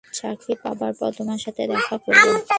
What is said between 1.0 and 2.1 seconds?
তোমার সাথে দেখা